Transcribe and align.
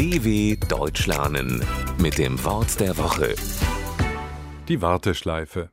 DW 0.00 0.56
Deutsch 0.66 1.06
lernen 1.06 1.62
mit 1.98 2.16
dem 2.16 2.42
Wort 2.42 2.80
der 2.80 2.96
Woche. 2.96 3.34
Die 4.66 4.80
Warteschleife. 4.80 5.68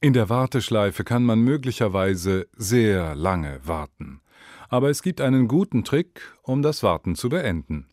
In 0.00 0.12
der 0.12 0.28
Warteschleife 0.28 1.02
kann 1.02 1.24
man 1.24 1.40
möglicherweise 1.40 2.46
sehr 2.56 3.16
lange 3.16 3.58
warten. 3.64 4.20
Aber 4.68 4.88
es 4.88 5.02
gibt 5.02 5.20
einen 5.20 5.48
guten 5.48 5.82
Trick, 5.82 6.20
um 6.44 6.62
das 6.62 6.84
Warten 6.84 7.16
zu 7.16 7.28
beenden. 7.28 7.88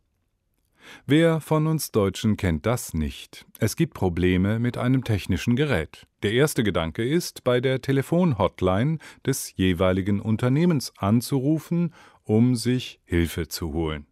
Wer 1.07 1.41
von 1.41 1.65
uns 1.65 1.91
Deutschen 1.91 2.37
kennt 2.37 2.67
das 2.67 2.93
nicht? 2.93 3.47
Es 3.57 3.75
gibt 3.75 3.95
Probleme 3.95 4.59
mit 4.59 4.77
einem 4.77 5.03
technischen 5.03 5.55
Gerät. 5.55 6.05
Der 6.21 6.33
erste 6.33 6.63
Gedanke 6.63 7.03
ist, 7.03 7.43
bei 7.43 7.61
der 7.61 7.81
Telefonhotline 7.81 8.99
des 9.25 9.51
jeweiligen 9.55 10.21
Unternehmens 10.21 10.93
anzurufen, 10.97 11.95
um 12.25 12.55
sich 12.55 12.99
Hilfe 13.05 13.47
zu 13.47 13.73
holen. 13.73 14.05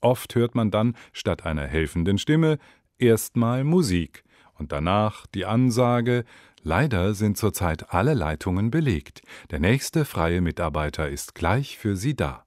Oft 0.00 0.34
hört 0.34 0.54
man 0.54 0.70
dann 0.70 0.96
statt 1.12 1.44
einer 1.44 1.66
helfenden 1.66 2.18
Stimme 2.18 2.58
erstmal 2.98 3.64
Musik 3.64 4.24
und 4.54 4.72
danach 4.72 5.26
die 5.26 5.46
Ansage 5.46 6.24
Leider 6.62 7.14
sind 7.14 7.38
zurzeit 7.38 7.94
alle 7.94 8.14
Leitungen 8.14 8.70
belegt. 8.70 9.22
Der 9.50 9.60
nächste 9.60 10.04
freie 10.04 10.40
Mitarbeiter 10.40 11.08
ist 11.08 11.34
gleich 11.34 11.78
für 11.78 11.96
Sie 11.96 12.14
da. 12.14 12.44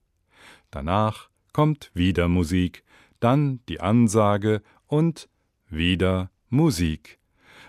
Danach 0.69 1.29
kommt 1.53 1.91
wieder 1.93 2.27
Musik, 2.27 2.83
dann 3.19 3.61
die 3.67 3.81
Ansage 3.81 4.61
und 4.87 5.27
wieder 5.69 6.29
Musik. 6.49 7.19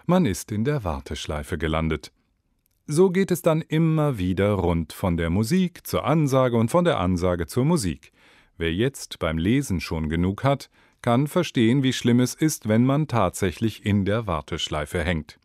Man 0.07 0.27
ist 0.27 0.53
in 0.53 0.65
der 0.65 0.85
Warteschleife 0.85 1.59
gelandet. 1.59 2.13
So 2.87 3.11
geht 3.11 3.31
es 3.31 3.43
dann 3.43 3.63
immer 3.63 4.19
wieder 4.19 4.53
rund 4.53 4.93
von 4.93 5.17
der 5.17 5.31
Musik 5.31 5.87
zur 5.87 6.05
Ansage 6.05 6.57
und 6.57 6.71
von 6.71 6.85
der 6.85 6.99
Ansage 6.99 7.47
zur 7.47 7.65
Musik. 7.65 8.13
Wer 8.59 8.73
jetzt 8.73 9.19
beim 9.19 9.39
Lesen 9.39 9.81
schon 9.81 10.09
genug 10.09 10.45
hat, 10.45 10.71
kann 11.01 11.27
verstehen, 11.27 11.83
wie 11.83 11.93
schlimm 11.93 12.21
es 12.21 12.35
ist, 12.35 12.69
wenn 12.69 12.85
man 12.85 13.09
tatsächlich 13.09 13.85
in 13.85 14.05
der 14.05 14.27
Warteschleife 14.27 15.03
hängt. 15.03 15.39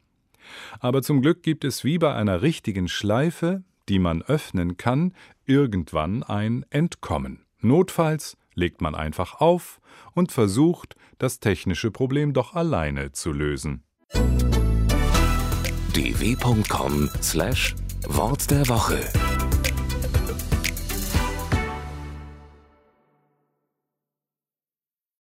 Aber 0.79 1.01
zum 1.01 1.21
Glück 1.21 1.43
gibt 1.43 1.65
es 1.65 1.83
wie 1.83 1.97
bei 1.97 2.13
einer 2.13 2.41
richtigen 2.41 2.87
Schleife, 2.87 3.63
die 3.89 3.99
man 3.99 4.21
öffnen 4.21 4.77
kann, 4.77 5.13
irgendwann 5.45 6.23
ein 6.23 6.65
Entkommen. 6.69 7.45
Notfalls 7.59 8.37
legt 8.53 8.81
man 8.81 8.95
einfach 8.95 9.41
auf 9.41 9.81
und 10.13 10.31
versucht, 10.31 10.95
das 11.17 11.39
technische 11.39 11.91
Problem 11.91 12.33
doch 12.33 12.53
alleine 12.53 13.11
zu 13.11 13.31
lösen. 13.31 13.83
dw.com/wort 15.93 18.51
der 18.51 18.67
Woche 18.67 18.99